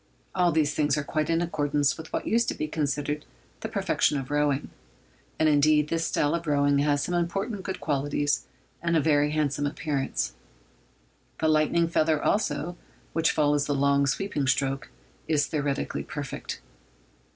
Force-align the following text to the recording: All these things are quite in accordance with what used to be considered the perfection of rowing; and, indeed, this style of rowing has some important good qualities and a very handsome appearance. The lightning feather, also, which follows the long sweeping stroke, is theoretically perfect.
All 0.33 0.51
these 0.51 0.73
things 0.73 0.97
are 0.97 1.03
quite 1.03 1.29
in 1.29 1.43
accordance 1.43 1.95
with 1.95 2.11
what 2.11 2.25
used 2.25 2.47
to 2.47 2.55
be 2.55 2.67
considered 2.67 3.23
the 3.59 3.69
perfection 3.69 4.17
of 4.17 4.31
rowing; 4.31 4.71
and, 5.37 5.47
indeed, 5.47 5.89
this 5.89 6.07
style 6.07 6.33
of 6.33 6.47
rowing 6.47 6.79
has 6.79 7.03
some 7.03 7.13
important 7.13 7.61
good 7.61 7.79
qualities 7.79 8.47
and 8.81 8.97
a 8.97 8.99
very 8.99 9.29
handsome 9.29 9.67
appearance. 9.67 10.33
The 11.37 11.47
lightning 11.49 11.87
feather, 11.87 12.19
also, 12.19 12.77
which 13.13 13.29
follows 13.29 13.67
the 13.67 13.75
long 13.75 14.07
sweeping 14.07 14.47
stroke, 14.47 14.89
is 15.27 15.45
theoretically 15.45 16.01
perfect. 16.03 16.61